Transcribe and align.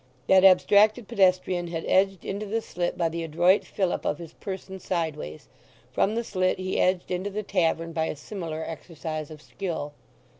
That 0.25 0.43
abstracted 0.43 1.07
pedestrian 1.07 1.67
had 1.67 1.85
edged 1.85 2.25
into 2.25 2.47
the 2.47 2.61
slit 2.61 2.97
by 2.97 3.07
the 3.07 3.23
adroit 3.23 3.63
fillip 3.63 4.03
of 4.03 4.17
his 4.17 4.33
person 4.33 4.79
sideways; 4.79 5.47
from 5.91 6.15
the 6.15 6.23
slit 6.23 6.57
he 6.57 6.79
edged 6.79 7.11
into 7.11 7.29
the 7.29 7.43
tavern 7.43 7.93
by 7.93 8.05
a 8.05 8.15
similar 8.15 8.63
exercise 8.65 9.29
of 9.29 9.43
skill. 9.43 9.93